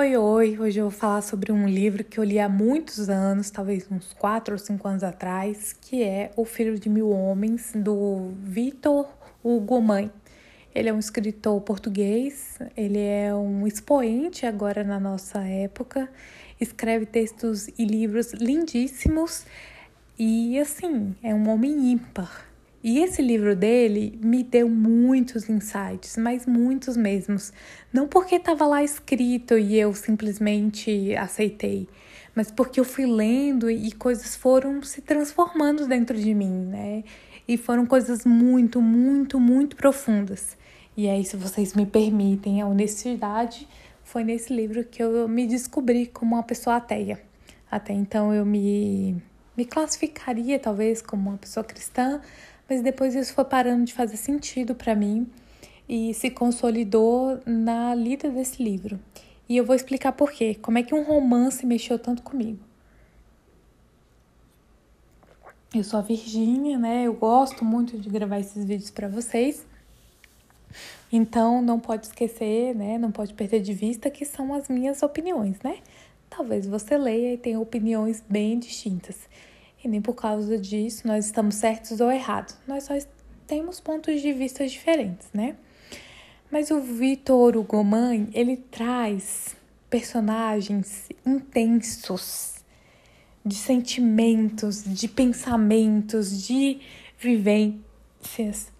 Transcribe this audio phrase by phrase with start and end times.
[0.00, 0.56] Oi, oi!
[0.60, 4.12] Hoje eu vou falar sobre um livro que eu li há muitos anos, talvez uns
[4.12, 9.08] 4 ou 5 anos atrás, que é O Filho de Mil Homens, do Vitor
[9.42, 10.08] Hugo Mãe.
[10.72, 16.08] Ele é um escritor português, ele é um expoente agora na nossa época,
[16.60, 19.46] escreve textos e livros lindíssimos
[20.16, 22.46] e, assim, é um homem ímpar.
[22.82, 27.52] E esse livro dele me deu muitos insights, mas muitos mesmos.
[27.92, 31.88] Não porque estava lá escrito e eu simplesmente aceitei,
[32.34, 37.02] mas porque eu fui lendo e coisas foram se transformando dentro de mim, né?
[37.48, 40.56] E foram coisas muito, muito, muito profundas.
[40.96, 43.66] E aí, se vocês me permitem a honestidade,
[44.04, 47.20] foi nesse livro que eu me descobri como uma pessoa ateia.
[47.70, 49.22] Até então eu me,
[49.56, 52.20] me classificaria talvez como uma pessoa cristã,
[52.68, 55.26] mas depois isso foi parando de fazer sentido para mim
[55.88, 59.00] e se consolidou na lida desse livro.
[59.48, 62.58] E eu vou explicar por quê, como é que um romance mexeu tanto comigo.
[65.74, 67.04] Eu sou a Virgínia, né?
[67.04, 69.66] Eu gosto muito de gravar esses vídeos para vocês.
[71.10, 72.98] Então não pode esquecer, né?
[72.98, 75.78] Não pode perder de vista que são as minhas opiniões, né?
[76.28, 79.16] Talvez você leia e tenha opiniões bem distintas.
[79.82, 82.56] E nem por causa disso nós estamos certos ou errados.
[82.66, 82.94] Nós só
[83.46, 85.56] temos pontos de vista diferentes, né?
[86.50, 89.54] Mas o Vitor Hugo Mãe, ele traz
[89.90, 92.56] personagens intensos
[93.44, 96.80] de sentimentos, de pensamentos, de
[97.18, 98.70] vivências.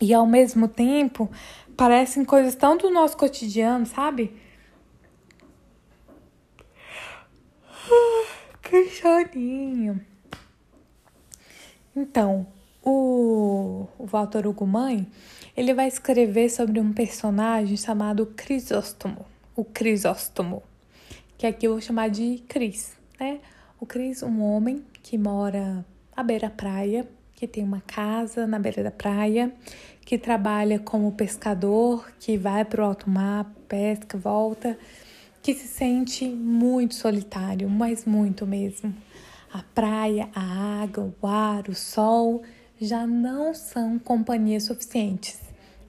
[0.00, 1.30] E ao mesmo tempo,
[1.76, 4.32] parecem coisas tão do nosso cotidiano, sabe?
[8.68, 9.98] Que chorinho.
[11.96, 12.46] Então,
[12.84, 15.06] o, o Walter Hugo Mãe,
[15.56, 19.24] ele vai escrever sobre um personagem chamado Crisóstomo.
[19.56, 20.62] O Crisóstomo,
[21.38, 23.40] que aqui eu vou chamar de Cris, né?
[23.80, 25.82] O Cris, um homem que mora
[26.14, 29.50] à beira-praia, que tem uma casa na beira da praia,
[30.02, 34.78] que trabalha como pescador, que vai para o alto mar, pesca, volta
[35.48, 38.94] que se sente muito solitário, mas muito mesmo.
[39.50, 42.42] A praia, a água, o ar, o sol
[42.78, 45.40] já não são companhias suficientes.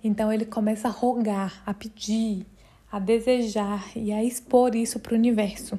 [0.02, 2.46] Então ele começa a rogar, a pedir,
[2.90, 5.78] a desejar e a expor isso para o universo.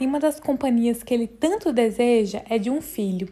[0.00, 3.28] E uma das companhias que ele tanto deseja é de um filho.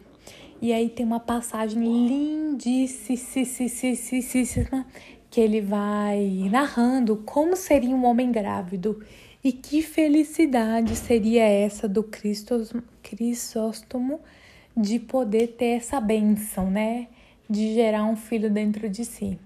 [0.61, 3.25] E aí tem uma passagem lindíssima
[5.29, 9.03] que ele vai narrando como seria um homem grávido
[9.45, 12.03] e que felicidade seria essa do
[13.03, 14.19] Crisóstomo
[14.75, 17.09] de poder ter essa benção, né?
[17.47, 19.37] De gerar um filho dentro de si.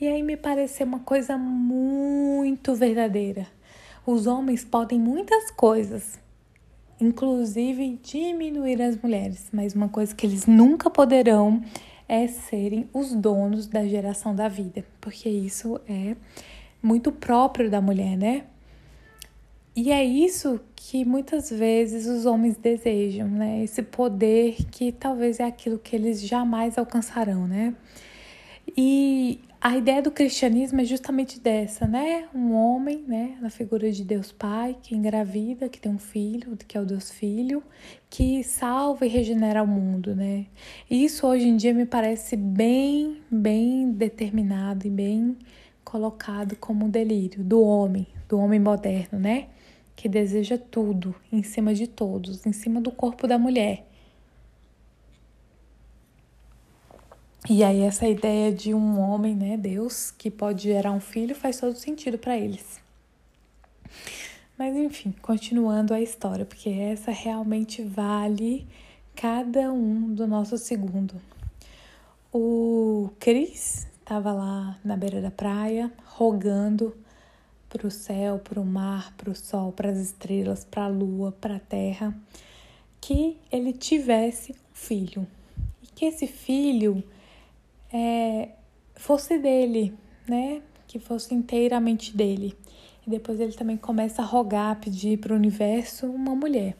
[0.00, 3.46] E aí me pareceu uma coisa muito verdadeira.
[4.04, 6.18] Os homens podem muitas coisas,
[7.00, 11.62] inclusive diminuir as mulheres, mas uma coisa que eles nunca poderão
[12.08, 16.16] é serem os donos da geração da vida, porque isso é
[16.82, 18.44] muito próprio da mulher, né?
[19.76, 23.62] E é isso que muitas vezes os homens desejam, né?
[23.62, 27.74] Esse poder que talvez é aquilo que eles jamais alcançarão, né?
[28.74, 32.26] E a ideia do cristianismo é justamente dessa, né?
[32.34, 36.78] Um homem, né, na figura de Deus Pai, que engravida, que tem um filho, que
[36.78, 37.62] é o Deus Filho,
[38.08, 40.46] que salva e regenera o mundo, né?
[40.90, 45.36] Isso hoje em dia me parece bem, bem determinado e bem
[45.84, 49.48] colocado como um delírio do homem, do homem moderno, né?
[49.96, 53.86] que deseja tudo em cima de todos, em cima do corpo da mulher.
[57.48, 61.58] E aí essa ideia de um homem, né, Deus, que pode gerar um filho faz
[61.58, 62.80] todo sentido para eles.
[64.58, 68.66] Mas enfim, continuando a história, porque essa realmente vale
[69.14, 71.14] cada um do nosso segundo.
[72.32, 76.94] O Cris estava lá na beira da praia, rogando
[77.68, 81.32] para o céu, para o mar, para o sol, para as estrelas, para a lua,
[81.32, 82.16] para a terra,
[83.00, 85.26] que ele tivesse um filho
[85.82, 87.02] e que esse filho
[87.92, 88.50] é,
[88.94, 89.94] fosse dele,
[90.28, 90.62] né?
[90.86, 92.56] Que fosse inteiramente dele.
[93.06, 96.76] E depois ele também começa a rogar, a pedir para o universo uma mulher.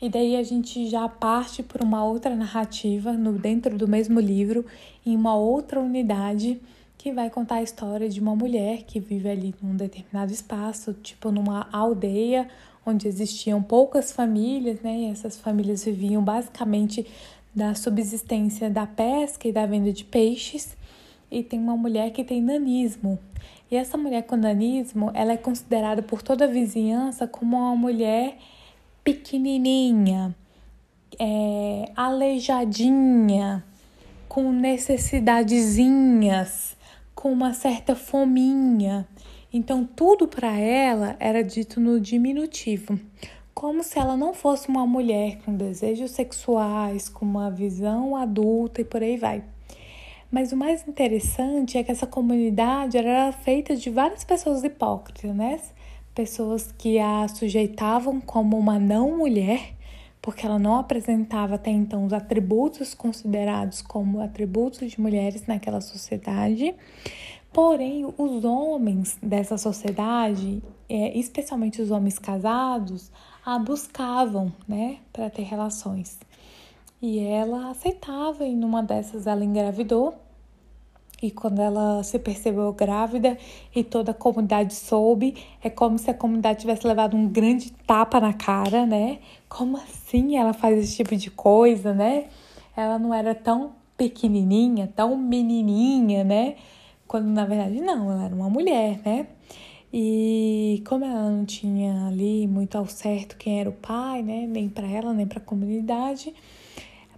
[0.00, 4.66] E daí a gente já parte por uma outra narrativa no dentro do mesmo livro,
[5.06, 6.60] em uma outra unidade
[7.02, 11.32] que vai contar a história de uma mulher que vive ali num determinado espaço, tipo
[11.32, 12.48] numa aldeia
[12.86, 15.00] onde existiam poucas famílias, né?
[15.00, 17.04] E essas famílias viviam basicamente
[17.52, 20.76] da subsistência da pesca e da venda de peixes.
[21.28, 23.18] e tem uma mulher que tem nanismo.
[23.68, 28.38] E essa mulher com nanismo, ela é considerada por toda a vizinhança como uma mulher
[29.02, 30.36] pequenininha,
[31.18, 33.64] é, aleijadinha,
[34.28, 36.71] com necessidadezinhas,
[37.22, 39.06] com uma certa fominha.
[39.52, 42.98] Então, tudo para ela era dito no diminutivo,
[43.54, 48.84] como se ela não fosse uma mulher com desejos sexuais, com uma visão adulta e
[48.84, 49.44] por aí vai.
[50.32, 55.60] Mas o mais interessante é que essa comunidade era feita de várias pessoas hipócritas, né?
[56.12, 59.74] Pessoas que a sujeitavam como uma não mulher,
[60.22, 66.74] porque ela não apresentava até então os atributos considerados como atributos de mulheres naquela sociedade.
[67.52, 73.10] Porém, os homens dessa sociedade, é, especialmente os homens casados,
[73.44, 76.18] a buscavam, né, para ter relações.
[77.02, 80.14] E ela aceitava, e numa dessas ela engravidou.
[81.22, 83.38] E quando ela se percebeu grávida
[83.72, 88.18] e toda a comunidade soube, é como se a comunidade tivesse levado um grande tapa
[88.18, 89.20] na cara, né?
[89.48, 92.24] Como assim ela faz esse tipo de coisa, né?
[92.76, 96.56] Ela não era tão pequenininha, tão menininha, né?
[97.06, 99.28] Quando na verdade não, ela era uma mulher, né?
[99.92, 104.44] E como ela não tinha ali muito ao certo quem era o pai, né?
[104.48, 106.34] Nem para ela, nem para a comunidade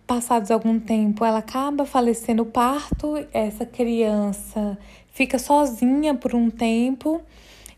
[0.07, 4.79] passados algum tempo, ela acaba falecendo o parto, essa criança
[5.13, 7.21] fica sozinha por um tempo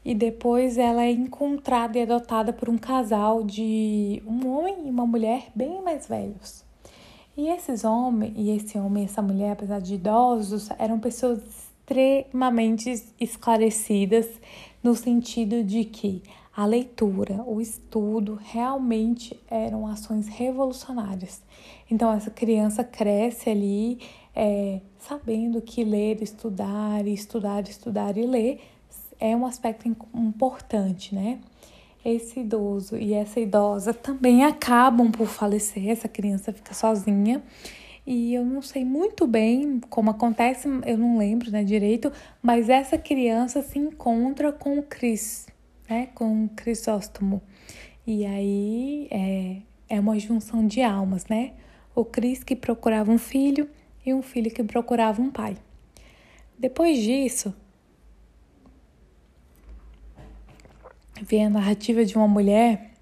[0.04, 5.06] e depois ela é encontrada e adotada por um casal de um homem e uma
[5.06, 6.64] mulher bem mais velhos.
[7.36, 11.40] E esses homens, e esse homem e essa mulher, apesar de idosos, eram pessoas
[11.86, 14.26] extremamente esclarecidas
[14.82, 16.22] no sentido de que
[16.56, 21.42] a leitura, o estudo realmente eram ações revolucionárias.
[21.90, 23.98] Então, essa criança cresce ali
[24.34, 28.60] é, sabendo que ler, estudar, estudar, estudar e ler
[29.20, 31.40] é um aspecto importante, né?
[32.02, 37.42] Esse idoso e essa idosa também acabam por falecer, essa criança fica sozinha.
[38.06, 42.10] E eu não sei muito bem como acontece, eu não lembro né, direito,
[42.40, 45.46] mas essa criança se encontra com o Cris
[45.88, 47.42] né, com Crisóstomo.
[48.06, 51.54] E aí é, é uma junção de almas, né?
[51.94, 53.68] O Cris que procurava um filho
[54.04, 55.56] e um filho que procurava um pai.
[56.58, 57.54] Depois disso,
[61.22, 62.92] vem a narrativa de uma mulher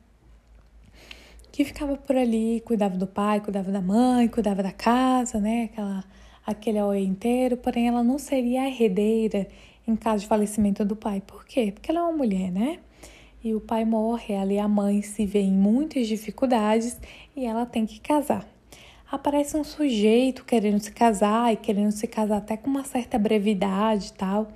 [1.52, 5.64] que ficava por ali, cuidava do pai, cuidava da mãe, cuidava da casa, né?
[5.64, 6.04] Aquela,
[6.44, 9.46] aquele aoi inteiro, porém ela não seria a herdeira
[9.86, 11.22] em caso de falecimento do pai.
[11.26, 11.72] Por quê?
[11.72, 12.78] Porque ela é uma mulher, né?
[13.42, 16.98] E o pai morre, ela e a mãe se vê em muitas dificuldades
[17.36, 18.48] e ela tem que casar.
[19.10, 24.08] Aparece um sujeito querendo se casar e querendo se casar até com uma certa brevidade
[24.08, 24.48] e tal.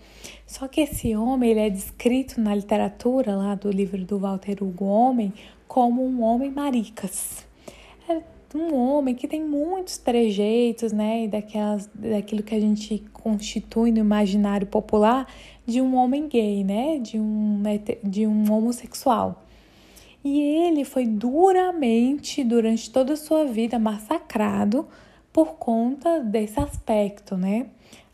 [0.46, 4.86] Só que esse homem, ele é descrito na literatura lá do livro do Walter Hugo
[4.86, 5.32] Homem
[5.69, 7.47] como um homem maricas.
[8.54, 13.98] Um homem que tem muitos trejeitos, né, e daquelas, daquilo que a gente constitui no
[13.98, 15.26] imaginário popular
[15.66, 17.62] de um homem gay, né, de um,
[18.02, 19.44] de um homossexual.
[20.24, 24.88] E ele foi duramente, durante toda a sua vida, massacrado
[25.32, 27.66] por conta desse aspecto, né?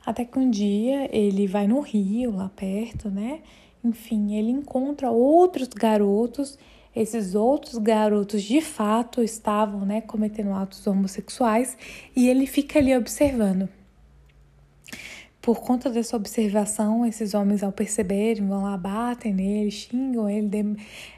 [0.04, 3.40] Até que um dia ele vai no rio, lá perto, né?
[3.82, 6.58] Enfim, ele encontra outros garotos
[6.94, 11.76] esses outros garotos de fato estavam né, cometendo atos homossexuais
[12.14, 13.68] e ele fica ali observando.
[15.42, 20.76] Por conta dessa observação, esses homens, ao perceberem, vão lá, batem nele, xingam ele,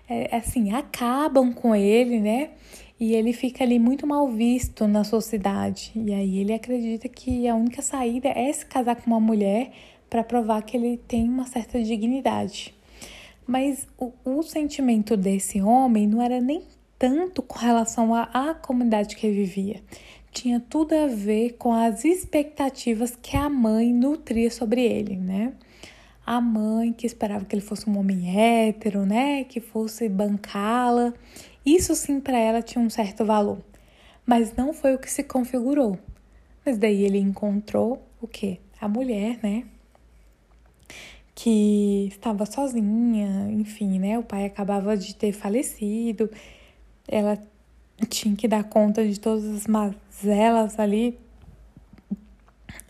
[0.09, 2.50] é, assim, acabam com ele, né?
[2.99, 5.92] E ele fica ali muito mal visto na sociedade.
[5.95, 9.71] E aí ele acredita que a única saída é se casar com uma mulher
[10.11, 12.75] para provar que ele tem uma certa dignidade.
[13.47, 16.65] Mas o, o sentimento desse homem não era nem
[16.99, 19.83] tanto com relação à, à comunidade que ele vivia.
[20.33, 25.55] Tinha tudo a ver com as expectativas que a mãe nutria sobre ele, né?
[26.26, 29.45] A mãe que esperava que ele fosse um homem hétero, né?
[29.45, 31.15] Que fosse bancá-la.
[31.65, 33.59] Isso sim para ela tinha um certo valor.
[34.26, 35.99] Mas não foi o que se configurou.
[36.65, 38.59] Mas daí ele encontrou o quê?
[38.81, 39.65] A mulher, né?
[41.37, 44.19] Que estava sozinha, enfim, né?
[44.19, 46.31] O pai acabava de ter falecido,
[47.07, 47.38] ela
[48.09, 51.19] tinha que dar conta de todas as mazelas ali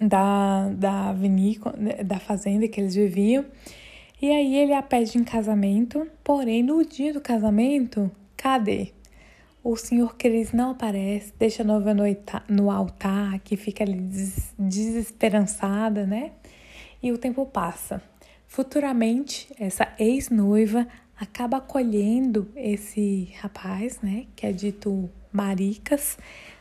[0.00, 3.44] da, da vinícola, da fazenda que eles viviam.
[4.22, 8.92] E aí ele a pede em casamento, porém no dia do casamento, cadê?
[9.62, 11.92] O senhor Cris não aparece, deixa a noiva
[12.48, 14.00] no altar, que fica ali
[14.56, 16.30] desesperançada, né?
[17.02, 18.02] e o tempo passa.
[18.46, 20.86] Futuramente, essa ex-noiva
[21.18, 26.18] acaba acolhendo esse rapaz, né, que é dito Maricas,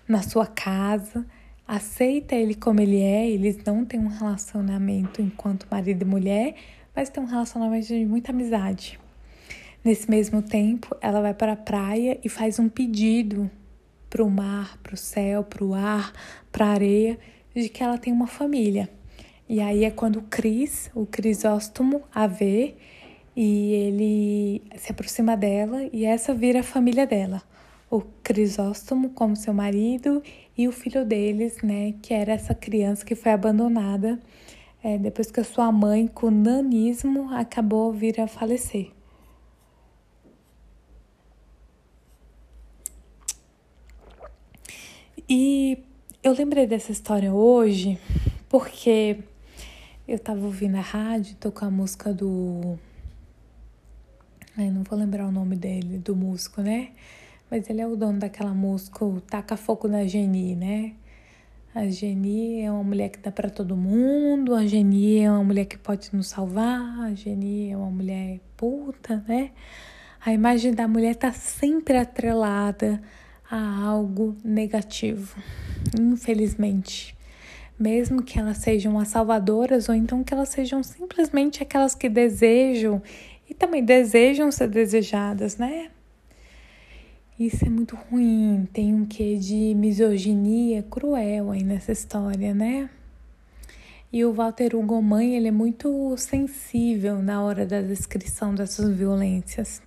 [0.07, 1.25] na sua casa,
[1.67, 6.55] aceita ele como ele é, eles não têm um relacionamento enquanto marido e mulher,
[6.95, 8.99] mas tem um relacionamento de muita amizade.
[9.83, 13.49] Nesse mesmo tempo, ela vai para a praia e faz um pedido
[14.09, 16.11] para o mar, para o céu, para o ar,
[16.51, 17.19] para a areia,
[17.53, 18.89] de que ela tem uma família.
[19.47, 22.75] E aí é quando o Cris, o Crisóstomo, a vê
[23.35, 27.43] e ele se aproxima dela e essa vira a família dela.
[27.89, 30.23] O Crisóstomo como seu marido
[30.57, 34.19] e o filho deles, né, que era essa criança que foi abandonada
[34.83, 38.91] é, depois que a sua mãe, com nanismo, acabou vir a falecer.
[45.27, 45.79] E
[46.23, 47.99] eu lembrei dessa história hoje
[48.47, 49.17] porque
[50.07, 52.77] eu tava ouvindo a rádio, tocou a música do.
[54.57, 56.91] Ai, não vou lembrar o nome dele, do músico, né?
[57.49, 60.93] Mas ele é o dono daquela música, o Taca Fogo na Geni, né?
[61.73, 65.65] A Geni é uma mulher que dá para todo mundo, a Geni é uma mulher
[65.65, 69.51] que pode nos salvar, a Geni é uma mulher puta, né?
[70.25, 73.01] A imagem da mulher tá sempre atrelada
[73.49, 75.35] a algo negativo,
[75.99, 77.14] infelizmente.
[77.77, 83.01] Mesmo que elas sejam as salvadoras ou então que elas sejam simplesmente aquelas que desejam
[83.49, 85.91] e também desejam ser desejadas, né?
[87.37, 92.89] Isso é muito ruim, tem um quê de misoginia cruel aí nessa história, né?
[94.11, 99.81] E o Walter Hugo Mãe, ele é muito sensível na hora da descrição dessas violências.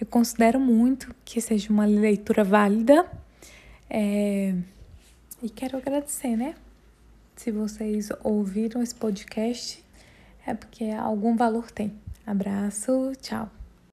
[0.00, 3.04] Eu considero muito que seja uma leitura válida.
[3.90, 4.54] É...
[5.42, 6.54] E quero agradecer, né?
[7.40, 9.82] Se vocês ouviram esse podcast,
[10.46, 11.90] é porque algum valor tem.
[12.26, 13.50] Abraço, tchau.